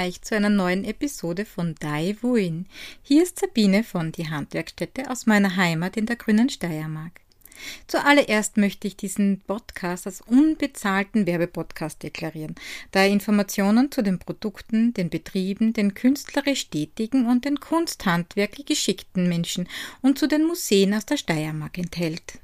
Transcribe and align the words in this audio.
Grüß 0.00 0.08
euch 0.08 0.22
zu 0.22 0.34
einer 0.34 0.48
neuen 0.48 0.84
Episode 0.84 1.44
von 1.44 1.74
Dai 1.78 2.16
Wuin. 2.22 2.64
Hier 3.02 3.22
ist 3.22 3.38
Sabine 3.38 3.84
von 3.84 4.12
Die 4.12 4.30
Handwerkstätte 4.30 5.10
aus 5.10 5.26
meiner 5.26 5.56
Heimat 5.56 5.98
in 5.98 6.06
der 6.06 6.16
grünen 6.16 6.48
Steiermark. 6.48 7.20
Zuallererst 7.86 8.56
möchte 8.56 8.88
ich 8.88 8.96
diesen 8.96 9.40
Podcast 9.40 10.06
als 10.06 10.22
unbezahlten 10.22 11.26
Werbepodcast 11.26 12.02
deklarieren, 12.02 12.54
da 12.92 13.00
er 13.00 13.08
Informationen 13.08 13.92
zu 13.92 14.00
den 14.00 14.18
Produkten, 14.18 14.94
den 14.94 15.10
Betrieben, 15.10 15.74
den 15.74 15.92
künstlerisch 15.92 16.70
tätigen 16.70 17.26
und 17.26 17.44
den 17.44 17.60
kunsthandwerklich 17.60 18.64
geschickten 18.64 19.28
Menschen 19.28 19.68
und 20.00 20.18
zu 20.18 20.26
den 20.26 20.46
Museen 20.46 20.94
aus 20.94 21.04
der 21.04 21.18
Steiermark 21.18 21.76
enthält. 21.76 22.38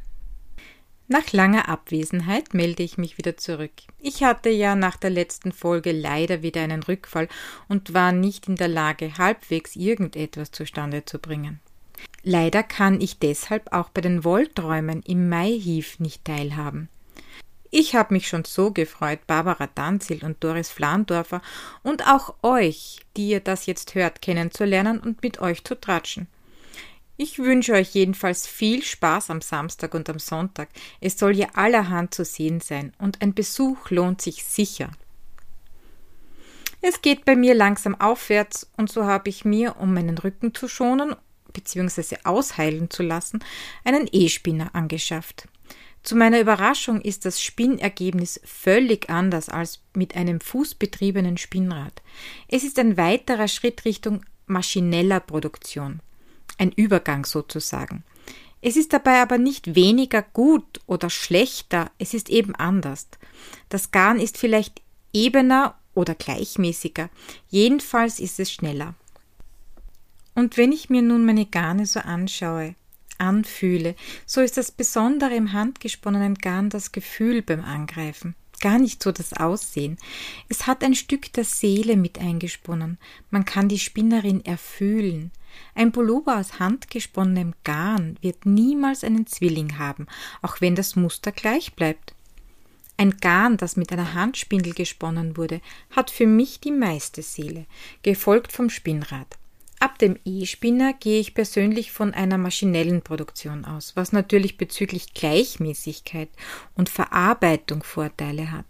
Nach 1.08 1.32
langer 1.32 1.68
Abwesenheit 1.68 2.52
melde 2.52 2.82
ich 2.82 2.98
mich 2.98 3.16
wieder 3.16 3.36
zurück. 3.36 3.70
Ich 4.00 4.24
hatte 4.24 4.50
ja 4.50 4.74
nach 4.74 4.96
der 4.96 5.10
letzten 5.10 5.52
Folge 5.52 5.92
leider 5.92 6.42
wieder 6.42 6.62
einen 6.62 6.82
Rückfall 6.82 7.28
und 7.68 7.94
war 7.94 8.10
nicht 8.10 8.48
in 8.48 8.56
der 8.56 8.66
Lage, 8.66 9.16
halbwegs 9.16 9.76
irgendetwas 9.76 10.50
zustande 10.50 11.04
zu 11.04 11.20
bringen. 11.20 11.60
Leider 12.24 12.64
kann 12.64 13.00
ich 13.00 13.20
deshalb 13.20 13.72
auch 13.72 13.90
bei 13.90 14.00
den 14.00 14.24
Wollträumen 14.24 15.02
im 15.02 15.28
Maihief 15.28 16.00
nicht 16.00 16.24
teilhaben. 16.24 16.88
Ich 17.70 17.94
habe 17.94 18.14
mich 18.14 18.26
schon 18.26 18.44
so 18.44 18.72
gefreut, 18.72 19.20
Barbara 19.28 19.68
Danzil 19.72 20.24
und 20.24 20.42
Doris 20.42 20.70
Flandorfer 20.70 21.40
und 21.84 22.06
auch 22.08 22.34
euch, 22.42 23.00
die 23.16 23.28
ihr 23.28 23.40
das 23.40 23.66
jetzt 23.66 23.94
hört, 23.94 24.22
kennenzulernen 24.22 24.98
und 24.98 25.22
mit 25.22 25.40
euch 25.40 25.62
zu 25.62 25.80
tratschen. 25.80 26.26
Ich 27.18 27.38
wünsche 27.38 27.72
euch 27.72 27.94
jedenfalls 27.94 28.46
viel 28.46 28.82
Spaß 28.82 29.30
am 29.30 29.40
Samstag 29.40 29.94
und 29.94 30.10
am 30.10 30.18
Sonntag. 30.18 30.68
Es 31.00 31.18
soll 31.18 31.34
ja 31.34 31.48
allerhand 31.54 32.12
zu 32.12 32.26
sehen 32.26 32.60
sein 32.60 32.92
und 32.98 33.22
ein 33.22 33.32
Besuch 33.32 33.90
lohnt 33.90 34.20
sich 34.20 34.44
sicher. 34.44 34.90
Es 36.82 37.00
geht 37.00 37.24
bei 37.24 37.34
mir 37.34 37.54
langsam 37.54 37.98
aufwärts 37.98 38.70
und 38.76 38.92
so 38.92 39.04
habe 39.04 39.30
ich 39.30 39.46
mir, 39.46 39.76
um 39.78 39.94
meinen 39.94 40.18
Rücken 40.18 40.54
zu 40.54 40.68
schonen 40.68 41.16
bzw. 41.54 42.18
ausheilen 42.24 42.90
zu 42.90 43.02
lassen, 43.02 43.42
einen 43.82 44.08
E-Spinner 44.12 44.74
angeschafft. 44.74 45.48
Zu 46.02 46.16
meiner 46.16 46.38
Überraschung 46.38 47.00
ist 47.00 47.24
das 47.24 47.42
Spinnergebnis 47.42 48.40
völlig 48.44 49.08
anders 49.08 49.48
als 49.48 49.80
mit 49.94 50.14
einem 50.14 50.38
fußbetriebenen 50.38 51.38
Spinnrad. 51.38 52.02
Es 52.46 52.62
ist 52.62 52.78
ein 52.78 52.98
weiterer 52.98 53.48
Schritt 53.48 53.86
Richtung 53.86 54.20
maschineller 54.46 55.18
Produktion 55.18 56.00
ein 56.58 56.72
Übergang 56.72 57.24
sozusagen. 57.24 58.04
Es 58.62 58.76
ist 58.76 58.92
dabei 58.92 59.20
aber 59.20 59.38
nicht 59.38 59.74
weniger 59.74 60.22
gut 60.22 60.80
oder 60.86 61.10
schlechter, 61.10 61.90
es 61.98 62.14
ist 62.14 62.30
eben 62.30 62.54
anders. 62.54 63.08
Das 63.68 63.90
Garn 63.90 64.18
ist 64.18 64.38
vielleicht 64.38 64.82
ebener 65.12 65.76
oder 65.94 66.14
gleichmäßiger, 66.14 67.10
jedenfalls 67.48 68.18
ist 68.18 68.40
es 68.40 68.50
schneller. 68.50 68.94
Und 70.34 70.56
wenn 70.56 70.72
ich 70.72 70.90
mir 70.90 71.02
nun 71.02 71.24
meine 71.24 71.46
Garne 71.46 71.86
so 71.86 72.00
anschaue, 72.00 72.74
anfühle, 73.18 73.94
so 74.26 74.40
ist 74.40 74.56
das 74.56 74.70
Besondere 74.70 75.34
im 75.34 75.52
handgesponnenen 75.52 76.34
Garn 76.34 76.68
das 76.68 76.92
Gefühl 76.92 77.42
beim 77.42 77.64
Angreifen 77.64 78.34
gar 78.60 78.78
nicht 78.78 79.02
so 79.02 79.12
das 79.12 79.32
Aussehen. 79.32 79.98
Es 80.48 80.66
hat 80.66 80.82
ein 80.82 80.94
Stück 80.94 81.32
der 81.32 81.44
Seele 81.44 81.96
mit 81.96 82.18
eingesponnen. 82.18 82.98
Man 83.30 83.44
kann 83.44 83.68
die 83.68 83.78
Spinnerin 83.78 84.44
erfühlen. 84.44 85.30
Ein 85.74 85.92
Pullover 85.92 86.38
aus 86.38 86.58
handgesponnenem 86.58 87.54
Garn 87.64 88.18
wird 88.20 88.46
niemals 88.46 89.04
einen 89.04 89.26
Zwilling 89.26 89.78
haben, 89.78 90.06
auch 90.42 90.60
wenn 90.60 90.74
das 90.74 90.96
Muster 90.96 91.32
gleich 91.32 91.74
bleibt. 91.74 92.14
Ein 92.98 93.18
Garn, 93.18 93.56
das 93.56 93.76
mit 93.76 93.92
einer 93.92 94.14
Handspindel 94.14 94.72
gesponnen 94.72 95.36
wurde, 95.36 95.60
hat 95.90 96.10
für 96.10 96.26
mich 96.26 96.60
die 96.60 96.72
meiste 96.72 97.22
Seele, 97.22 97.66
gefolgt 98.02 98.52
vom 98.52 98.70
Spinnrad. 98.70 99.36
Ab 99.86 100.00
dem 100.00 100.18
E-Spinner 100.24 100.94
gehe 100.94 101.20
ich 101.20 101.32
persönlich 101.32 101.92
von 101.92 102.12
einer 102.12 102.38
maschinellen 102.38 103.02
Produktion 103.02 103.64
aus, 103.64 103.94
was 103.94 104.10
natürlich 104.10 104.58
bezüglich 104.58 105.14
Gleichmäßigkeit 105.14 106.28
und 106.74 106.88
Verarbeitung 106.88 107.84
Vorteile 107.84 108.50
hat. 108.50 108.66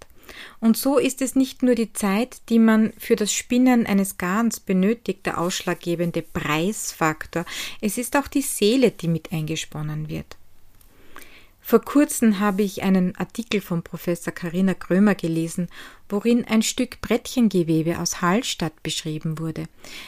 Und 0.60 0.76
so 0.76 0.98
ist 0.98 1.22
es 1.22 1.34
nicht 1.34 1.62
nur 1.62 1.74
die 1.74 1.94
Zeit, 1.94 2.42
die 2.50 2.58
man 2.58 2.92
für 2.98 3.16
das 3.16 3.32
Spinnen 3.32 3.86
eines 3.86 4.18
Garns 4.18 4.60
benötigt, 4.60 5.24
der 5.24 5.40
ausschlaggebende 5.40 6.20
Preisfaktor, 6.20 7.46
es 7.80 7.96
ist 7.96 8.14
auch 8.14 8.28
die 8.28 8.42
Seele, 8.42 8.90
die 8.90 9.08
mit 9.08 9.32
eingesponnen 9.32 10.10
wird. 10.10 10.36
Vor 11.68 11.80
kurzem 11.80 12.38
habe 12.38 12.62
ich 12.62 12.84
einen 12.84 13.16
Artikel 13.16 13.60
von 13.60 13.82
Professor 13.82 14.32
Karina 14.32 14.72
Krömer 14.72 15.16
gelesen, 15.16 15.66
worin 16.08 16.44
ein 16.44 16.62
Stück 16.62 17.00
Brettchengewebe 17.00 17.98
aus 17.98 18.22
Hallstatt 18.22 18.84
beschrieben 18.84 19.40
wurde. 19.40 19.64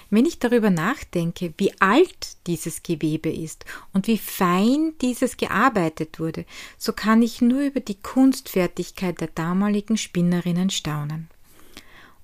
Wenn 0.08 0.24
ich 0.24 0.38
darüber 0.38 0.70
nachdenke, 0.70 1.52
wie 1.56 1.72
alt 1.80 2.36
dieses 2.46 2.84
Gewebe 2.84 3.32
ist 3.32 3.64
und 3.92 4.06
wie 4.06 4.18
fein 4.18 4.92
dieses 5.02 5.36
gearbeitet 5.36 6.20
wurde, 6.20 6.44
so 6.78 6.92
kann 6.92 7.22
ich 7.22 7.40
nur 7.40 7.62
über 7.62 7.80
die 7.80 8.00
Kunstfertigkeit 8.00 9.20
der 9.20 9.30
damaligen 9.34 9.96
Spinnerinnen 9.96 10.70
staunen. 10.70 11.28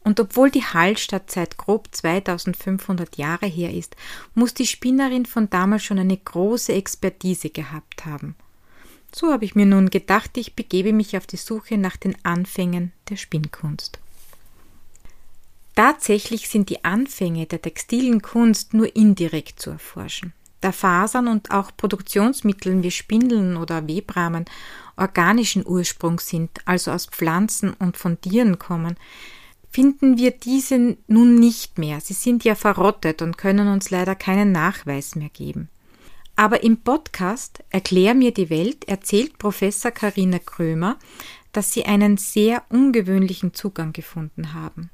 Und 0.04 0.20
obwohl 0.20 0.52
die 0.52 0.62
Hallstatt 0.62 1.32
seit 1.32 1.56
grob 1.56 1.88
2500 1.90 3.16
Jahre 3.16 3.46
her 3.46 3.74
ist, 3.74 3.96
muss 4.36 4.54
die 4.54 4.68
Spinnerin 4.68 5.26
von 5.26 5.50
damals 5.50 5.82
schon 5.82 5.98
eine 5.98 6.18
große 6.18 6.72
Expertise 6.72 7.50
gehabt 7.50 8.06
haben. 8.06 8.36
So 9.14 9.32
habe 9.32 9.44
ich 9.44 9.54
mir 9.54 9.66
nun 9.66 9.90
gedacht, 9.90 10.36
ich 10.36 10.56
begebe 10.56 10.92
mich 10.92 11.16
auf 11.16 11.26
die 11.26 11.36
Suche 11.36 11.78
nach 11.78 11.96
den 11.96 12.16
Anfängen 12.24 12.92
der 13.08 13.16
Spinnkunst. 13.16 14.00
Tatsächlich 15.76 16.48
sind 16.48 16.68
die 16.68 16.84
Anfänge 16.84 17.46
der 17.46 17.62
textilen 17.62 18.22
Kunst 18.22 18.74
nur 18.74 18.94
indirekt 18.96 19.60
zu 19.60 19.70
erforschen. 19.70 20.32
Da 20.60 20.72
Fasern 20.72 21.28
und 21.28 21.50
auch 21.50 21.70
Produktionsmitteln 21.76 22.82
wie 22.82 22.90
Spindeln 22.90 23.56
oder 23.56 23.86
Webrahmen 23.86 24.46
organischen 24.96 25.66
Ursprungs 25.66 26.28
sind, 26.28 26.50
also 26.64 26.90
aus 26.90 27.06
Pflanzen 27.06 27.74
und 27.74 27.96
von 27.96 28.20
Tieren 28.20 28.58
kommen, 28.58 28.96
finden 29.68 30.16
wir 30.16 30.30
diese 30.30 30.96
nun 31.06 31.34
nicht 31.34 31.78
mehr. 31.78 32.00
Sie 32.00 32.14
sind 32.14 32.44
ja 32.44 32.54
verrottet 32.54 33.22
und 33.22 33.36
können 33.36 33.68
uns 33.68 33.90
leider 33.90 34.14
keinen 34.14 34.52
Nachweis 34.52 35.16
mehr 35.16 35.28
geben. 35.30 35.68
Aber 36.36 36.62
im 36.64 36.78
Podcast 36.78 37.62
Erklär 37.70 38.14
mir 38.14 38.32
die 38.32 38.50
Welt 38.50 38.88
erzählt 38.88 39.38
Professor 39.38 39.90
Karina 39.90 40.38
Krömer, 40.38 40.98
dass 41.52 41.72
sie 41.72 41.84
einen 41.84 42.16
sehr 42.16 42.64
ungewöhnlichen 42.68 43.54
Zugang 43.54 43.92
gefunden 43.92 44.52
haben, 44.52 44.90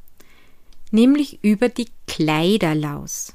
nämlich 0.91 1.43
über 1.43 1.69
die 1.69 1.89
Kleiderlaus. 2.07 3.35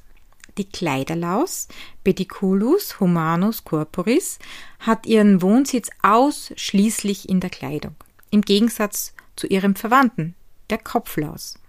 Die 0.57 0.69
Kleiderlaus, 0.69 1.67
Pediculus 2.03 2.99
humanus 2.99 3.63
corporis, 3.65 4.39
hat 4.79 5.05
ihren 5.05 5.41
Wohnsitz 5.41 5.89
ausschließlich 6.01 7.27
in 7.27 7.39
der 7.39 7.49
Kleidung, 7.49 7.95
im 8.29 8.41
Gegensatz 8.41 9.13
zu 9.35 9.47
ihrem 9.47 9.75
Verwandten, 9.75 10.35
der 10.69 10.77
Kopflaus. 10.77 11.59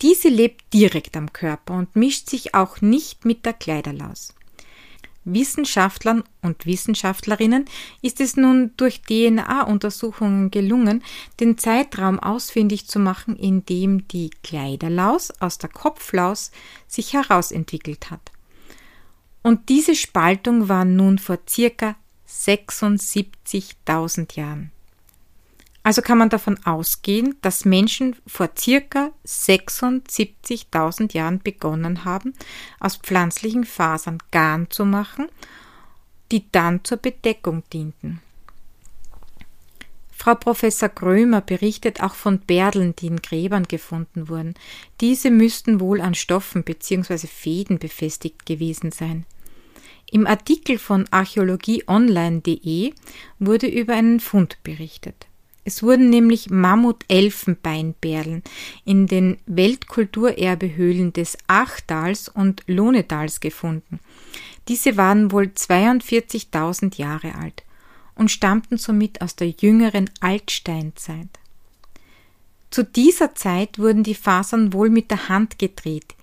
Diese 0.00 0.28
lebt 0.28 0.72
direkt 0.72 1.16
am 1.16 1.32
Körper 1.32 1.74
und 1.74 1.96
mischt 1.96 2.28
sich 2.28 2.54
auch 2.54 2.80
nicht 2.80 3.24
mit 3.24 3.46
der 3.46 3.52
Kleiderlaus. 3.52 4.34
Wissenschaftlern 5.24 6.24
und 6.40 6.66
Wissenschaftlerinnen 6.66 7.66
ist 8.00 8.20
es 8.20 8.36
nun 8.36 8.72
durch 8.76 9.02
DNA-Untersuchungen 9.02 10.50
gelungen, 10.50 11.04
den 11.38 11.58
Zeitraum 11.58 12.18
ausfindig 12.18 12.88
zu 12.88 12.98
machen, 12.98 13.36
in 13.36 13.64
dem 13.64 14.08
die 14.08 14.30
Kleiderlaus 14.42 15.30
aus 15.40 15.58
der 15.58 15.70
Kopflaus 15.70 16.50
sich 16.88 17.12
herausentwickelt 17.12 18.10
hat. 18.10 18.32
Und 19.42 19.68
diese 19.68 19.94
Spaltung 19.94 20.68
war 20.68 20.84
nun 20.84 21.18
vor 21.18 21.38
circa 21.48 21.94
76.000 22.28 24.36
Jahren. 24.36 24.72
Also 25.84 26.00
kann 26.00 26.18
man 26.18 26.28
davon 26.28 26.58
ausgehen, 26.64 27.36
dass 27.42 27.64
Menschen 27.64 28.14
vor 28.26 28.50
circa 28.56 29.10
76.000 29.26 31.12
Jahren 31.12 31.40
begonnen 31.40 32.04
haben, 32.04 32.34
aus 32.78 32.96
pflanzlichen 32.96 33.64
Fasern 33.64 34.18
Garn 34.30 34.68
zu 34.70 34.84
machen, 34.84 35.26
die 36.30 36.50
dann 36.52 36.84
zur 36.84 36.98
Bedeckung 36.98 37.64
dienten. 37.72 38.20
Frau 40.22 40.36
Professor 40.36 40.88
Grömer 40.88 41.40
berichtet 41.40 42.00
auch 42.00 42.14
von 42.14 42.38
Berdeln, 42.38 42.94
die 42.94 43.08
in 43.08 43.20
Gräbern 43.20 43.64
gefunden 43.64 44.28
wurden. 44.28 44.54
Diese 45.00 45.32
müssten 45.32 45.80
wohl 45.80 46.00
an 46.00 46.14
Stoffen 46.14 46.62
bzw. 46.62 47.26
Fäden 47.26 47.80
befestigt 47.80 48.46
gewesen 48.46 48.92
sein. 48.92 49.26
Im 50.12 50.28
Artikel 50.28 50.78
von 50.78 51.08
archäologieonline.de 51.10 52.92
wurde 53.40 53.66
über 53.66 53.94
einen 53.94 54.20
Fund 54.20 54.58
berichtet. 54.62 55.26
Es 55.64 55.82
wurden 55.82 56.10
nämlich 56.10 56.50
Mammut-Elfenbeinperlen 56.50 58.42
in 58.84 59.06
den 59.06 59.38
Weltkulturerbehöhlen 59.46 61.12
des 61.12 61.38
Achtals 61.46 62.28
und 62.28 62.64
Lohnedals 62.66 63.38
gefunden. 63.40 64.00
Diese 64.68 64.96
waren 64.96 65.30
wohl 65.30 65.44
42.000 65.44 66.98
Jahre 66.98 67.36
alt 67.36 67.62
und 68.14 68.30
stammten 68.30 68.76
somit 68.76 69.20
aus 69.20 69.36
der 69.36 69.50
jüngeren 69.50 70.10
Altsteinzeit. 70.20 71.28
Zu 72.70 72.84
dieser 72.84 73.34
Zeit 73.34 73.78
wurden 73.78 74.02
die 74.02 74.14
Fasern 74.14 74.72
wohl 74.72 74.90
mit 74.90 75.10
der 75.10 75.28
Hand 75.28 75.58
gedreht, 75.58 76.14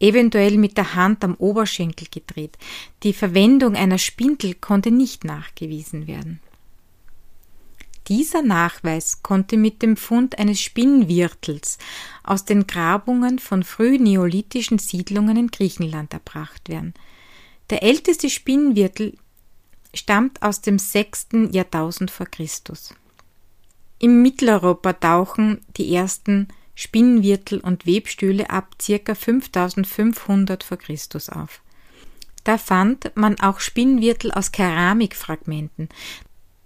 eventuell 0.00 0.56
mit 0.56 0.76
der 0.76 0.94
Hand 0.94 1.22
am 1.22 1.34
Oberschenkel 1.34 2.08
gedreht. 2.10 2.56
Die 3.02 3.12
Verwendung 3.12 3.76
einer 3.76 3.98
Spindel 3.98 4.54
konnte 4.54 4.90
nicht 4.90 5.24
nachgewiesen 5.24 6.06
werden. 6.06 6.40
Dieser 8.10 8.42
Nachweis 8.42 9.22
konnte 9.22 9.56
mit 9.56 9.82
dem 9.82 9.96
Fund 9.96 10.36
eines 10.40 10.60
Spinnwirtels 10.60 11.78
aus 12.24 12.44
den 12.44 12.66
Grabungen 12.66 13.38
von 13.38 13.62
frühneolithischen 13.62 14.80
Siedlungen 14.80 15.36
in 15.36 15.46
Griechenland 15.52 16.12
erbracht 16.12 16.68
werden. 16.68 16.92
Der 17.70 17.84
älteste 17.84 18.28
Spinnwirtel 18.28 19.16
stammt 19.94 20.42
aus 20.42 20.60
dem 20.60 20.80
sechsten 20.80 21.52
Jahrtausend 21.52 22.10
vor 22.10 22.26
Christus. 22.26 22.92
Im 24.00 24.22
Mitteleuropa 24.22 24.92
tauchen 24.94 25.60
die 25.76 25.94
ersten 25.94 26.48
Spinnwirtel 26.74 27.60
und 27.60 27.86
Webstühle 27.86 28.50
ab 28.50 28.74
ca. 28.84 29.14
5500 29.14 30.64
vor 30.64 30.78
Christus 30.78 31.28
auf. 31.28 31.60
Da 32.42 32.58
fand 32.58 33.12
man 33.14 33.38
auch 33.38 33.60
Spinnwirtel 33.60 34.32
aus 34.32 34.50
Keramikfragmenten. 34.50 35.88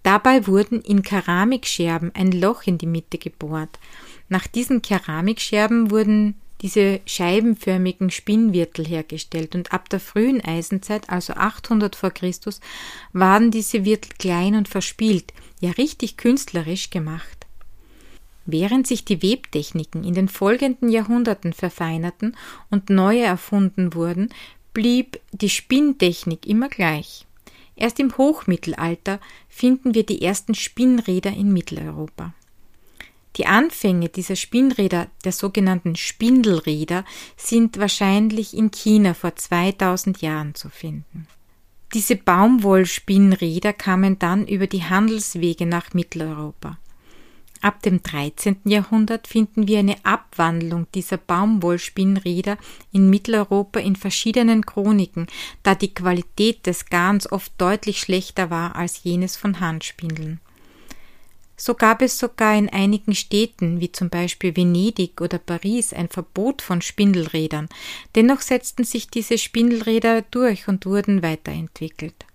Dabei 0.04 0.46
wurden 0.46 0.82
in 0.82 1.02
Keramikscherben 1.02 2.14
ein 2.14 2.30
Loch 2.30 2.64
in 2.66 2.78
die 2.78 2.86
Mitte 2.86 3.18
gebohrt. 3.18 3.80
Nach 4.28 4.46
diesen 4.46 4.82
Keramikscherben 4.82 5.90
wurden 5.90 6.34
diese 6.60 7.00
scheibenförmigen 7.06 8.10
Spinnwirtel 8.10 8.86
hergestellt 8.86 9.54
und 9.54 9.72
ab 9.72 9.88
der 9.88 10.00
frühen 10.00 10.42
Eisenzeit, 10.42 11.08
also 11.10 11.32
800 11.32 11.96
vor 11.96 12.10
Christus, 12.10 12.60
waren 13.12 13.50
diese 13.50 13.84
Wirtel 13.86 14.12
klein 14.18 14.54
und 14.54 14.68
verspielt, 14.68 15.32
ja 15.60 15.70
richtig 15.72 16.18
künstlerisch 16.18 16.90
gemacht. 16.90 17.46
Während 18.44 18.86
sich 18.86 19.06
die 19.06 19.22
Webtechniken 19.22 20.04
in 20.04 20.12
den 20.12 20.28
folgenden 20.28 20.90
Jahrhunderten 20.90 21.54
verfeinerten 21.54 22.36
und 22.70 22.90
neue 22.90 23.22
erfunden 23.22 23.94
wurden, 23.94 24.28
blieb 24.74 25.18
die 25.32 25.48
Spinntechnik 25.48 26.46
immer 26.46 26.68
gleich. 26.68 27.26
Erst 27.76 27.98
im 27.98 28.16
Hochmittelalter 28.16 29.20
finden 29.48 29.94
wir 29.94 30.04
die 30.04 30.22
ersten 30.22 30.54
Spinnräder 30.54 31.32
in 31.32 31.52
Mitteleuropa. 31.52 32.32
Die 33.36 33.46
Anfänge 33.46 34.08
dieser 34.08 34.36
Spinnräder, 34.36 35.08
der 35.24 35.32
sogenannten 35.32 35.96
Spindelräder, 35.96 37.04
sind 37.36 37.78
wahrscheinlich 37.78 38.56
in 38.56 38.70
China 38.70 39.12
vor 39.12 39.34
2000 39.34 40.22
Jahren 40.22 40.54
zu 40.54 40.68
finden. 40.68 41.26
Diese 41.94 42.16
Baumwollspinnräder 42.16 43.72
kamen 43.72 44.18
dann 44.18 44.46
über 44.46 44.66
die 44.66 44.84
Handelswege 44.84 45.66
nach 45.66 45.94
Mitteleuropa. 45.94 46.78
Ab 47.64 47.80
dem 47.80 48.02
13. 48.02 48.58
Jahrhundert 48.66 49.26
finden 49.26 49.66
wir 49.66 49.78
eine 49.78 49.96
Abwandlung 50.04 50.86
dieser 50.94 51.16
Baumwollspinnräder 51.16 52.58
in 52.92 53.08
Mitteleuropa 53.08 53.80
in 53.80 53.96
verschiedenen 53.96 54.66
Chroniken, 54.66 55.28
da 55.62 55.74
die 55.74 55.94
Qualität 55.94 56.66
des 56.66 56.84
Garns 56.90 57.32
oft 57.32 57.52
deutlich 57.56 58.00
schlechter 58.00 58.50
war 58.50 58.76
als 58.76 59.02
jenes 59.02 59.38
von 59.38 59.60
Handspindeln. 59.60 60.40
So 61.56 61.72
gab 61.72 62.02
es 62.02 62.18
sogar 62.18 62.54
in 62.54 62.68
einigen 62.68 63.14
Städten, 63.14 63.80
wie 63.80 63.90
zum 63.90 64.10
Beispiel 64.10 64.54
Venedig 64.54 65.22
oder 65.22 65.38
Paris, 65.38 65.94
ein 65.94 66.10
Verbot 66.10 66.60
von 66.60 66.82
Spindelrädern. 66.82 67.70
Dennoch 68.14 68.42
setzten 68.42 68.84
sich 68.84 69.08
diese 69.08 69.38
Spindelräder 69.38 70.20
durch 70.20 70.68
und 70.68 70.84
wurden 70.84 71.22
weiterentwickelt. 71.22 72.26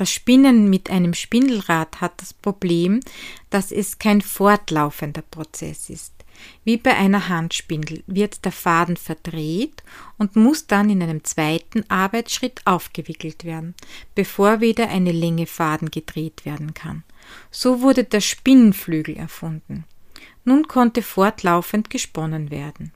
Das 0.00 0.10
Spinnen 0.10 0.70
mit 0.70 0.88
einem 0.88 1.12
Spindelrad 1.12 2.00
hat 2.00 2.22
das 2.22 2.32
Problem, 2.32 3.00
dass 3.50 3.70
es 3.70 3.98
kein 3.98 4.22
fortlaufender 4.22 5.20
Prozess 5.20 5.90
ist. 5.90 6.14
Wie 6.64 6.78
bei 6.78 6.96
einer 6.96 7.28
Handspindel 7.28 8.02
wird 8.06 8.46
der 8.46 8.52
Faden 8.52 8.96
verdreht 8.96 9.82
und 10.16 10.36
muss 10.36 10.66
dann 10.66 10.88
in 10.88 11.02
einem 11.02 11.22
zweiten 11.24 11.84
Arbeitsschritt 11.90 12.62
aufgewickelt 12.64 13.44
werden, 13.44 13.74
bevor 14.14 14.62
wieder 14.62 14.88
eine 14.88 15.12
Länge 15.12 15.44
Faden 15.44 15.90
gedreht 15.90 16.46
werden 16.46 16.72
kann. 16.72 17.04
So 17.50 17.82
wurde 17.82 18.04
der 18.04 18.22
Spinnenflügel 18.22 19.18
erfunden. 19.18 19.84
Nun 20.46 20.66
konnte 20.66 21.02
fortlaufend 21.02 21.90
gesponnen 21.90 22.50
werden. 22.50 22.94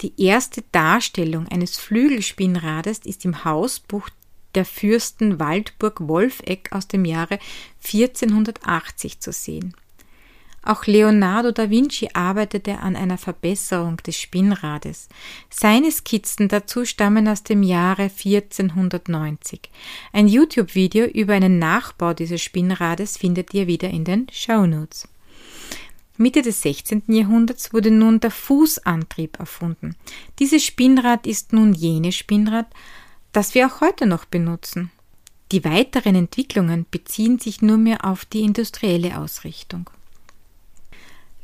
Die 0.00 0.12
erste 0.16 0.62
Darstellung 0.72 1.48
eines 1.48 1.76
Flügelspinnrades 1.76 3.00
ist 3.00 3.26
im 3.26 3.44
Hausbuch 3.44 4.08
der 4.54 4.64
Fürsten 4.64 5.38
Waldburg 5.38 6.08
Wolfegg 6.08 6.70
aus 6.72 6.88
dem 6.88 7.04
Jahre 7.04 7.38
1480 7.84 9.20
zu 9.20 9.32
sehen. 9.32 9.74
Auch 10.62 10.84
Leonardo 10.86 11.50
da 11.50 11.70
Vinci 11.70 12.10
arbeitete 12.12 12.78
an 12.80 12.94
einer 12.96 13.16
Verbesserung 13.16 13.96
des 13.98 14.20
Spinnrades. 14.20 15.08
Seine 15.48 15.90
Skizzen 15.90 16.48
dazu 16.48 16.84
stammen 16.84 17.26
aus 17.28 17.42
dem 17.42 17.62
Jahre 17.62 18.02
1490. 18.02 19.70
Ein 20.12 20.28
YouTube-Video 20.28 21.06
über 21.06 21.34
einen 21.34 21.58
Nachbau 21.58 22.12
dieses 22.12 22.42
Spinnrades 22.42 23.16
findet 23.16 23.54
ihr 23.54 23.66
wieder 23.66 23.88
in 23.88 24.04
den 24.04 24.26
Shownotes. 24.30 25.08
Mitte 26.18 26.42
des 26.42 26.62
16. 26.62 27.04
Jahrhunderts 27.06 27.72
wurde 27.72 27.92
nun 27.92 28.18
der 28.18 28.32
Fußantrieb 28.32 29.38
erfunden. 29.38 29.94
Dieses 30.40 30.64
Spinnrad 30.64 31.28
ist 31.28 31.52
nun 31.52 31.72
jenes 31.72 32.16
Spinnrad, 32.16 32.66
das 33.32 33.54
wir 33.54 33.66
auch 33.66 33.80
heute 33.80 34.06
noch 34.06 34.24
benutzen. 34.24 34.90
Die 35.52 35.64
weiteren 35.64 36.14
Entwicklungen 36.14 36.86
beziehen 36.90 37.38
sich 37.38 37.62
nur 37.62 37.78
mehr 37.78 38.04
auf 38.04 38.24
die 38.24 38.42
industrielle 38.42 39.18
Ausrichtung. 39.18 39.88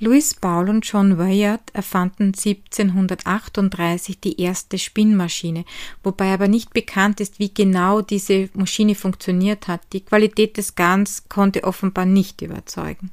Louis 0.01 0.35
Paul 0.35 0.69
und 0.69 0.85
John 0.85 1.19
Wyatt 1.19 1.71
erfanden 1.73 2.35
1738 2.35 4.21
die 4.21 4.39
erste 4.41 4.77
Spinnmaschine, 4.77 5.65
wobei 6.03 6.35
aber 6.35 6.49
nicht 6.49 6.75
bekannt 6.75 7.21
ist, 7.21 7.39
wie 7.39 7.55
genau 7.55 8.03
diese 8.03 8.51
Maschine 8.53 8.97
funktioniert 8.97 9.69
hat. 9.69 9.81
Die 9.93 10.05
Qualität 10.05 10.59
des 10.59 10.75
Garns 10.75 11.29
konnte 11.31 11.65
offenbar 11.65 12.05
nicht 12.05 12.43
überzeugen. 12.43 13.13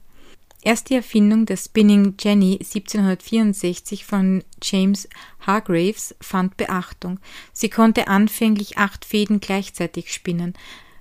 Erst 0.63 0.89
die 0.89 0.95
Erfindung 0.95 1.47
der 1.47 1.57
Spinning 1.57 2.15
Jenny 2.19 2.53
1764 2.53 4.05
von 4.05 4.43
James 4.61 5.09
Hargreaves 5.39 6.15
fand 6.21 6.55
Beachtung. 6.55 7.19
Sie 7.51 7.69
konnte 7.69 8.07
anfänglich 8.07 8.77
acht 8.77 9.03
Fäden 9.03 9.39
gleichzeitig 9.39 10.13
spinnen. 10.13 10.53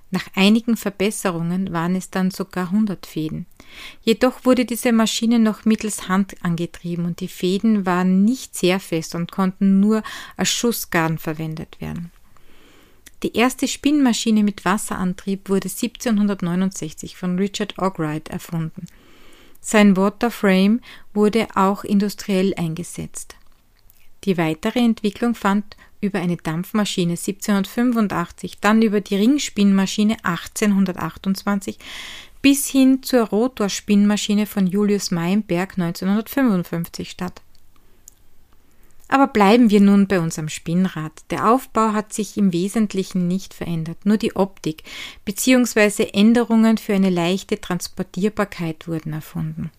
Nach 0.09 0.25
einigen 0.35 0.75
Verbesserungen 0.75 1.71
waren 1.71 1.95
es 1.95 2.09
dann 2.09 2.31
sogar 2.31 2.65
100 2.65 3.05
Fäden. 3.05 3.45
Jedoch 4.01 4.43
wurde 4.43 4.65
diese 4.65 4.91
Maschine 4.91 5.39
noch 5.39 5.63
mittels 5.63 6.09
Hand 6.09 6.35
angetrieben 6.43 7.05
und 7.05 7.21
die 7.21 7.29
Fäden 7.29 7.85
waren 7.85 8.25
nicht 8.25 8.55
sehr 8.55 8.79
fest 8.79 9.15
und 9.15 9.31
konnten 9.31 9.79
nur 9.79 10.01
als 10.35 10.49
Schussgarn 10.49 11.17
verwendet 11.17 11.79
werden. 11.79 12.11
Die 13.23 13.37
erste 13.37 13.67
Spinnmaschine 13.67 14.43
mit 14.43 14.65
Wasserantrieb 14.65 15.47
wurde 15.47 15.69
1769 15.69 17.15
von 17.15 17.37
Richard 17.37 17.77
Arkwright 17.77 18.29
erfunden. 18.29 18.87
Sein 19.61 19.95
Waterframe 19.95 20.81
wurde 21.13 21.47
auch 21.55 21.83
industriell 21.83 22.53
eingesetzt. 22.55 23.35
Die 24.23 24.37
weitere 24.37 24.79
Entwicklung 24.79 25.35
fand 25.35 25.77
über 26.01 26.19
eine 26.19 26.37
Dampfmaschine 26.37 27.13
1785, 27.13 28.59
dann 28.59 28.81
über 28.81 29.01
die 29.01 29.15
Ringspinnmaschine 29.15 30.17
1828 30.23 31.77
bis 32.41 32.67
hin 32.67 33.03
zur 33.03 33.27
Rotorspinnmaschine 33.27 34.47
von 34.47 34.65
Julius 34.65 35.11
Meinberg 35.11 35.77
1955 35.77 37.11
statt. 37.11 37.41
Aber 39.11 39.27
bleiben 39.27 39.69
wir 39.69 39.81
nun 39.81 40.07
bei 40.07 40.21
unserem 40.21 40.47
Spinnrad. 40.47 41.11
Der 41.31 41.51
Aufbau 41.51 41.91
hat 41.91 42.13
sich 42.13 42.37
im 42.37 42.53
Wesentlichen 42.53 43.27
nicht 43.27 43.53
verändert, 43.53 44.05
nur 44.05 44.15
die 44.15 44.37
Optik 44.37 44.83
bzw. 45.25 46.11
Änderungen 46.13 46.77
für 46.77 46.93
eine 46.93 47.09
leichte 47.09 47.59
Transportierbarkeit 47.59 48.87
wurden 48.87 49.11
erfunden. 49.11 49.69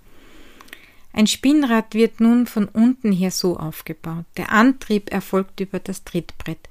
Ein 1.14 1.26
Spinnrad 1.26 1.94
wird 1.94 2.20
nun 2.20 2.46
von 2.46 2.68
unten 2.68 3.10
her 3.10 3.30
so 3.30 3.56
aufgebaut. 3.56 4.26
Der 4.36 4.52
Antrieb 4.52 5.10
erfolgt 5.10 5.60
über 5.60 5.78
das 5.78 6.04
Trittbrett. 6.04 6.68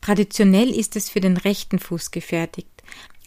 Traditionell 0.00 0.70
ist 0.70 0.94
es 0.94 1.10
für 1.10 1.20
den 1.20 1.36
rechten 1.36 1.80
Fuß 1.80 2.12
gefertigt, 2.12 2.84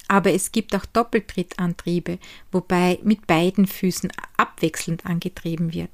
aber 0.07 0.31
es 0.31 0.53
gibt 0.53 0.73
auch 0.73 0.85
Doppeltrittantriebe, 0.85 2.17
wobei 2.53 2.99
mit 3.03 3.27
beiden 3.27 3.67
Füßen 3.67 4.09
abwechselnd 4.37 5.05
angetrieben 5.05 5.73
wird. 5.73 5.91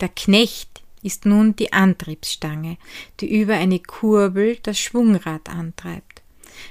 Der 0.00 0.08
Knecht 0.08 0.83
ist 1.04 1.26
nun 1.26 1.54
die 1.54 1.72
Antriebsstange, 1.72 2.78
die 3.20 3.40
über 3.40 3.54
eine 3.54 3.78
Kurbel 3.78 4.58
das 4.62 4.78
Schwungrad 4.78 5.48
antreibt. 5.48 6.22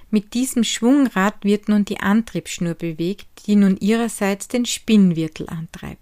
Mit 0.10 0.34
diesem 0.34 0.64
Schwungrad 0.64 1.44
wird 1.44 1.70
nun 1.70 1.86
die 1.86 2.00
Antriebsschnur 2.00 2.74
bewegt, 2.74 3.28
die 3.46 3.56
nun 3.56 3.78
ihrerseits 3.78 4.48
den 4.48 4.66
Spinnwirtel 4.66 5.48
antreibt. 5.50 6.00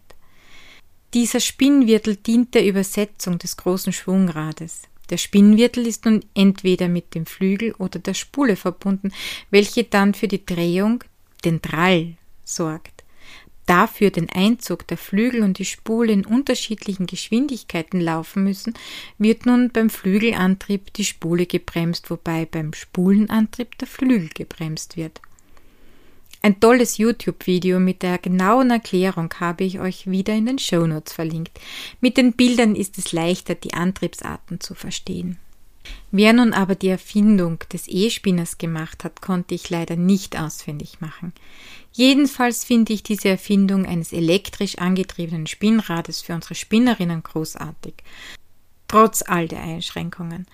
Dieser 1.13 1.41
Spinnwirtel 1.41 2.15
dient 2.15 2.53
der 2.53 2.65
Übersetzung 2.65 3.37
des 3.37 3.57
großen 3.57 3.91
Schwungrades. 3.91 4.83
Der 5.09 5.17
Spinnwirtel 5.17 5.85
ist 5.85 6.05
nun 6.05 6.23
entweder 6.33 6.87
mit 6.87 7.15
dem 7.15 7.25
Flügel 7.25 7.73
oder 7.73 7.99
der 7.99 8.13
Spule 8.13 8.55
verbunden, 8.55 9.11
welche 9.49 9.83
dann 9.83 10.13
für 10.13 10.29
die 10.29 10.45
Drehung, 10.45 11.03
den 11.43 11.61
Drall, 11.61 12.15
sorgt. 12.45 12.90
Dafür 13.71 14.11
den 14.11 14.29
Einzug 14.29 14.85
der 14.87 14.97
Flügel 14.97 15.43
und 15.43 15.57
die 15.57 15.63
Spule 15.63 16.11
in 16.11 16.25
unterschiedlichen 16.25 17.07
Geschwindigkeiten 17.07 18.01
laufen 18.01 18.43
müssen, 18.43 18.73
wird 19.17 19.45
nun 19.45 19.69
beim 19.69 19.89
Flügelantrieb 19.89 20.91
die 20.91 21.05
Spule 21.05 21.45
gebremst, 21.45 22.09
wobei 22.09 22.45
beim 22.45 22.73
Spulenantrieb 22.73 23.77
der 23.77 23.87
Flügel 23.87 24.27
gebremst 24.33 24.97
wird. 24.97 25.21
Ein 26.41 26.59
tolles 26.59 26.97
YouTube-Video 26.97 27.79
mit 27.79 28.03
der 28.03 28.17
genauen 28.17 28.71
Erklärung 28.71 29.33
habe 29.39 29.63
ich 29.63 29.79
euch 29.79 30.05
wieder 30.11 30.33
in 30.33 30.47
den 30.47 30.59
Shownotes 30.59 31.13
verlinkt. 31.13 31.57
Mit 32.01 32.17
den 32.17 32.33
Bildern 32.33 32.75
ist 32.75 32.97
es 32.97 33.13
leichter, 33.13 33.55
die 33.55 33.73
Antriebsarten 33.73 34.59
zu 34.59 34.75
verstehen. 34.75 35.37
Wer 36.11 36.33
nun 36.33 36.53
aber 36.53 36.75
die 36.75 36.89
Erfindung 36.89 37.59
des 37.71 37.87
E-Spinners 37.87 38.57
gemacht 38.57 39.03
hat, 39.03 39.21
konnte 39.21 39.55
ich 39.55 39.69
leider 39.69 39.95
nicht 39.95 40.37
ausfindig 40.37 40.99
machen. 40.99 41.33
Jedenfalls 41.93 42.65
finde 42.65 42.93
ich 42.93 43.03
diese 43.03 43.29
Erfindung 43.29 43.85
eines 43.85 44.11
elektrisch 44.11 44.77
angetriebenen 44.77 45.47
Spinnrades 45.47 46.21
für 46.21 46.33
unsere 46.33 46.55
Spinnerinnen 46.55 47.23
großartig. 47.23 47.95
Trotz 48.87 49.21
all 49.21 49.47
der 49.47 49.61
Einschränkungen. 49.61 50.47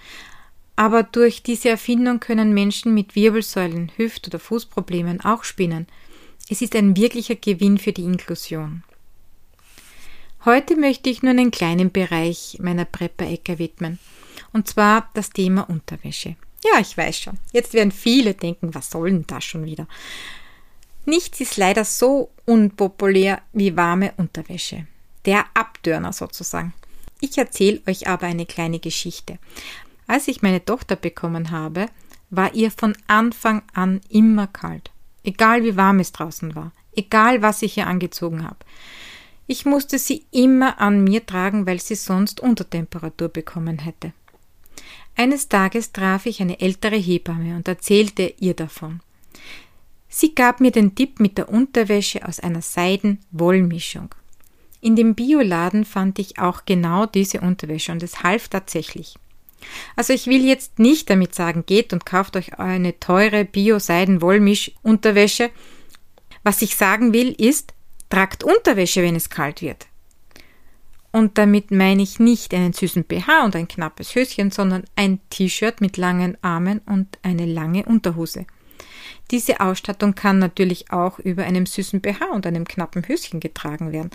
Aber 0.75 1.01
durch 1.01 1.41
diese 1.41 1.69
Erfindung 1.69 2.19
können 2.19 2.53
Menschen 2.53 2.93
mit 2.93 3.15
Wirbelsäulen, 3.15 3.91
Hüft- 3.97 4.27
oder 4.27 4.37
Fußproblemen 4.37 5.21
auch 5.21 5.43
spinnen. 5.43 5.87
Es 6.49 6.61
ist 6.61 6.75
ein 6.75 6.95
wirklicher 6.95 7.35
Gewinn 7.35 7.79
für 7.79 7.93
die 7.93 8.03
Inklusion. 8.03 8.83
Heute 10.45 10.75
möchte 10.75 11.09
ich 11.09 11.23
nur 11.23 11.31
einen 11.31 11.49
kleinen 11.49 11.91
Bereich 11.91 12.59
meiner 12.61 12.85
Prepper-Ecke 12.85 13.57
widmen. 13.57 13.97
Und 14.53 14.67
zwar 14.67 15.09
das 15.13 15.29
Thema 15.29 15.69
Unterwäsche. 15.69 16.35
Ja, 16.63 16.79
ich 16.79 16.97
weiß 16.97 17.19
schon. 17.19 17.37
Jetzt 17.51 17.73
werden 17.73 17.91
viele 17.91 18.33
denken, 18.33 18.73
was 18.73 18.89
soll 18.89 19.11
denn 19.11 19.25
das 19.27 19.43
schon 19.43 19.65
wieder? 19.65 19.87
Nichts 21.05 21.39
ist 21.39 21.57
leider 21.57 21.85
so 21.85 22.31
unpopulär 22.45 23.41
wie 23.53 23.77
warme 23.77 24.13
Unterwäsche. 24.17 24.87
Der 25.25 25.45
Abtörner 25.53 26.13
sozusagen. 26.13 26.73
Ich 27.21 27.37
erzähle 27.37 27.81
euch 27.87 28.07
aber 28.07 28.27
eine 28.27 28.45
kleine 28.45 28.79
Geschichte. 28.79 29.39
Als 30.07 30.27
ich 30.27 30.41
meine 30.41 30.63
Tochter 30.63 30.95
bekommen 30.95 31.51
habe, 31.51 31.87
war 32.29 32.53
ihr 32.53 32.71
von 32.71 32.95
Anfang 33.07 33.61
an 33.73 34.01
immer 34.09 34.47
kalt. 34.47 34.91
Egal 35.23 35.63
wie 35.63 35.75
warm 35.77 35.99
es 35.99 36.11
draußen 36.11 36.55
war. 36.55 36.71
Egal 36.95 37.41
was 37.41 37.61
ich 37.61 37.77
ihr 37.77 37.87
angezogen 37.87 38.43
habe. 38.43 38.57
Ich 39.45 39.65
musste 39.65 39.97
sie 39.97 40.25
immer 40.31 40.81
an 40.81 41.03
mir 41.03 41.25
tragen, 41.25 41.65
weil 41.65 41.79
sie 41.79 41.95
sonst 41.95 42.41
Untertemperatur 42.41 43.29
bekommen 43.29 43.79
hätte. 43.79 44.11
Eines 45.15 45.49
Tages 45.49 45.91
traf 45.91 46.25
ich 46.25 46.41
eine 46.41 46.59
ältere 46.59 46.97
Hebamme 46.97 47.55
und 47.55 47.67
erzählte 47.67 48.33
ihr 48.39 48.53
davon. 48.53 49.01
Sie 50.09 50.35
gab 50.35 50.61
mir 50.61 50.71
den 50.71 50.95
Tipp 50.95 51.19
mit 51.19 51.37
der 51.37 51.49
Unterwäsche 51.49 52.27
aus 52.27 52.39
einer 52.39 52.61
Seiden-Wollmischung. 52.61 54.13
In 54.79 54.95
dem 54.95 55.15
Bioladen 55.15 55.85
fand 55.85 56.19
ich 56.19 56.39
auch 56.39 56.65
genau 56.65 57.05
diese 57.05 57.41
Unterwäsche 57.41 57.91
und 57.91 58.03
es 58.03 58.23
half 58.23 58.47
tatsächlich. 58.47 59.15
Also 59.95 60.13
ich 60.13 60.27
will 60.27 60.45
jetzt 60.45 60.79
nicht 60.79 61.09
damit 61.09 61.33
sagen, 61.33 61.65
geht 61.65 61.93
und 61.93 62.05
kauft 62.05 62.35
euch 62.35 62.59
eine 62.59 62.99
teure 62.99 63.43
Bio-Seiden-Wollmisch-Unterwäsche. 63.43 65.49
Was 66.43 66.61
ich 66.61 66.75
sagen 66.75 67.13
will 67.13 67.31
ist, 67.31 67.73
tragt 68.09 68.43
Unterwäsche, 68.43 69.01
wenn 69.01 69.15
es 69.15 69.29
kalt 69.29 69.61
wird. 69.61 69.87
Und 71.17 71.39
damit 71.39 71.71
meine 71.71 72.03
ich 72.03 72.19
nicht 72.19 72.53
einen 72.53 72.73
süßen 72.73 73.05
BH 73.05 73.43
und 73.43 73.55
ein 73.55 73.67
knappes 73.67 74.13
Höschen, 74.13 74.51
sondern 74.51 74.83
ein 74.95 75.19
T-Shirt 75.31 75.81
mit 75.81 75.97
langen 75.97 76.37
Armen 76.43 76.77
und 76.85 77.17
eine 77.23 77.47
lange 77.47 77.85
Unterhose. 77.85 78.45
Diese 79.31 79.59
Ausstattung 79.59 80.13
kann 80.13 80.37
natürlich 80.37 80.91
auch 80.91 81.17
über 81.17 81.43
einem 81.43 81.65
süßen 81.65 82.01
BH 82.01 82.25
und 82.25 82.45
einem 82.45 82.65
knappen 82.65 83.07
Höschen 83.07 83.39
getragen 83.39 83.91
werden. 83.91 84.11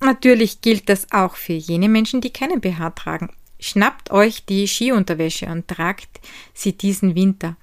Natürlich 0.00 0.60
gilt 0.60 0.90
das 0.90 1.10
auch 1.12 1.36
für 1.36 1.54
jene 1.54 1.88
Menschen, 1.88 2.20
die 2.20 2.30
keinen 2.30 2.60
BH 2.60 2.90
tragen. 2.90 3.30
Schnappt 3.58 4.10
euch 4.10 4.44
die 4.44 4.68
Skiunterwäsche 4.68 5.46
und 5.46 5.66
tragt 5.66 6.20
sie 6.52 6.76
diesen 6.76 7.14
Winter, 7.14 7.56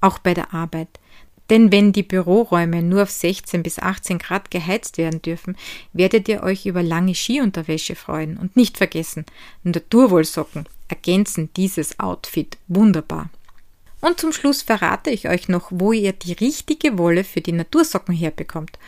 auch 0.00 0.20
bei 0.20 0.32
der 0.32 0.54
Arbeit. 0.54 1.00
Denn 1.50 1.70
wenn 1.70 1.92
die 1.92 2.02
Büroräume 2.02 2.82
nur 2.82 3.04
auf 3.04 3.10
16 3.10 3.62
bis 3.62 3.78
18 3.78 4.18
Grad 4.18 4.50
geheizt 4.50 4.98
werden 4.98 5.22
dürfen, 5.22 5.56
werdet 5.92 6.28
ihr 6.28 6.42
euch 6.42 6.66
über 6.66 6.82
lange 6.82 7.14
Skiunterwäsche 7.14 7.94
freuen. 7.94 8.36
Und 8.36 8.56
nicht 8.56 8.78
vergessen, 8.78 9.24
Naturwollsocken 9.62 10.68
ergänzen 10.88 11.50
dieses 11.56 11.98
Outfit 12.00 12.58
wunderbar. 12.68 13.30
Und 14.00 14.20
zum 14.20 14.32
Schluss 14.32 14.62
verrate 14.62 15.10
ich 15.10 15.28
euch 15.28 15.48
noch, 15.48 15.68
wo 15.70 15.92
ihr 15.92 16.12
die 16.12 16.32
richtige 16.32 16.98
Wolle 16.98 17.24
für 17.24 17.40
die 17.40 17.52
Natursocken 17.52 18.14
herbekommt. 18.14 18.78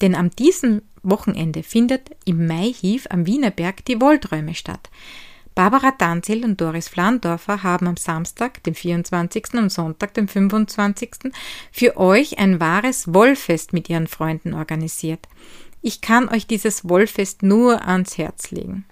Denn 0.00 0.14
am 0.14 0.30
diesem 0.30 0.82
Wochenende 1.02 1.62
findet 1.62 2.10
im 2.24 2.46
Maihief 2.46 3.06
am 3.10 3.26
Wienerberg 3.26 3.84
die 3.84 4.00
Wollträume 4.00 4.54
statt. 4.54 4.90
Barbara 5.56 5.90
Danzel 5.90 6.44
und 6.44 6.60
Doris 6.60 6.86
Flandorfer 6.86 7.62
haben 7.62 7.86
am 7.86 7.96
Samstag, 7.96 8.62
dem 8.64 8.74
24. 8.74 9.54
und 9.54 9.72
Sonntag, 9.72 10.12
dem 10.12 10.28
25. 10.28 11.32
für 11.72 11.96
euch 11.96 12.38
ein 12.38 12.60
wahres 12.60 13.14
Wollfest 13.14 13.72
mit 13.72 13.88
ihren 13.88 14.06
Freunden 14.06 14.52
organisiert. 14.52 15.26
Ich 15.80 16.02
kann 16.02 16.28
euch 16.28 16.46
dieses 16.46 16.86
Wollfest 16.86 17.42
nur 17.42 17.88
ans 17.88 18.18
Herz 18.18 18.50
legen. 18.50 18.84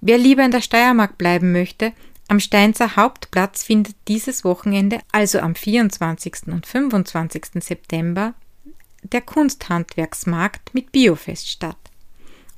Wer 0.00 0.18
lieber 0.18 0.44
in 0.44 0.50
der 0.50 0.62
Steiermark 0.62 1.16
bleiben 1.16 1.52
möchte, 1.52 1.92
am 2.26 2.40
Steinzer 2.40 2.96
Hauptplatz 2.96 3.62
findet 3.62 3.94
dieses 4.08 4.42
Wochenende, 4.42 4.98
also 5.12 5.38
am 5.38 5.54
24. 5.54 6.48
und 6.48 6.66
25. 6.66 7.62
September, 7.62 8.34
der 9.04 9.20
Kunsthandwerksmarkt 9.20 10.74
mit 10.74 10.90
Biofest 10.90 11.48
statt. 11.48 11.78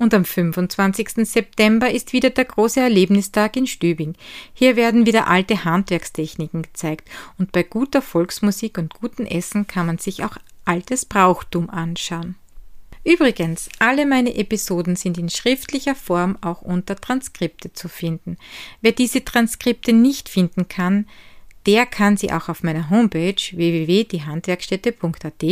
Und 0.01 0.15
am 0.15 0.25
25. 0.25 1.29
September 1.29 1.91
ist 1.91 2.15
wieder 2.15 2.31
der 2.31 2.47
große 2.47 2.81
Erlebnistag 2.81 3.55
in 3.57 3.67
Stübing. 3.67 4.15
Hier 4.55 4.75
werden 4.75 5.05
wieder 5.05 5.29
alte 5.29 5.67
Handwerkstechniken 5.67 6.63
gezeigt 6.63 7.07
und 7.37 7.53
bei 7.53 7.63
guter 7.63 8.01
Volksmusik 8.01 8.79
und 8.79 8.95
gutem 8.95 9.27
Essen 9.27 9.67
kann 9.67 9.85
man 9.85 9.99
sich 9.99 10.25
auch 10.25 10.39
altes 10.65 11.05
Brauchtum 11.05 11.69
anschauen. 11.69 12.37
Übrigens, 13.05 13.69
alle 13.79 14.07
meine 14.07 14.37
Episoden 14.37 14.97
sind 14.97 15.19
in 15.19 15.29
schriftlicher 15.29 15.95
Form 15.95 16.39
auch 16.41 16.63
unter 16.63 16.97
Transkripte 16.97 17.75
zu 17.75 17.91
finden. 17.91 18.39
Wer 18.81 18.93
diese 18.93 19.23
Transkripte 19.23 19.93
nicht 19.93 20.31
finden 20.31 20.67
kann, 20.69 21.09
der 21.67 21.85
kann 21.85 22.17
sie 22.17 22.33
auch 22.33 22.49
auf 22.49 22.63
meiner 22.63 22.89
Homepage 22.89 23.37
www.diehandwerkstätte.at 23.53 25.45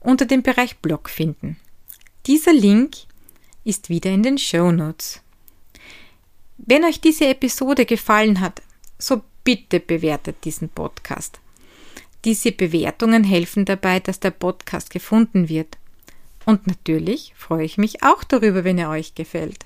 unter 0.00 0.24
dem 0.24 0.42
Bereich 0.42 0.76
Blog 0.78 1.08
finden. 1.08 1.56
Dieser 2.26 2.52
Link 2.52 3.05
ist 3.66 3.88
wieder 3.88 4.10
in 4.10 4.22
den 4.22 4.38
Show 4.38 4.70
Notes. 4.70 5.20
Wenn 6.56 6.84
euch 6.84 7.00
diese 7.00 7.26
Episode 7.26 7.84
gefallen 7.84 8.40
hat, 8.40 8.62
so 8.98 9.22
bitte 9.44 9.80
bewertet 9.80 10.36
diesen 10.44 10.68
Podcast. 10.68 11.40
Diese 12.24 12.52
Bewertungen 12.52 13.24
helfen 13.24 13.64
dabei, 13.64 14.00
dass 14.00 14.20
der 14.20 14.30
Podcast 14.30 14.90
gefunden 14.90 15.48
wird. 15.48 15.78
Und 16.44 16.66
natürlich 16.66 17.34
freue 17.36 17.64
ich 17.64 17.76
mich 17.76 18.02
auch 18.02 18.24
darüber, 18.24 18.64
wenn 18.64 18.78
er 18.78 18.90
euch 18.90 19.14
gefällt. 19.14 19.65